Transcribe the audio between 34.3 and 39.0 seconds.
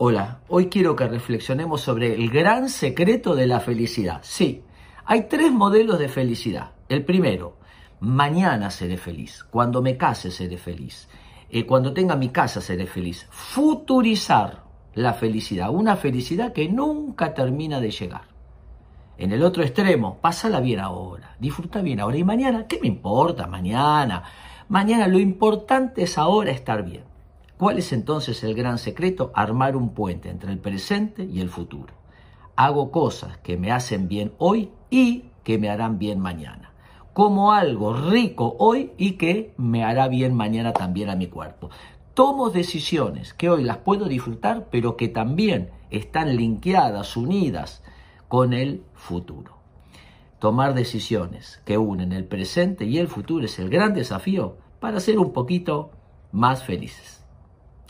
hoy y que me harán bien mañana. Como algo rico hoy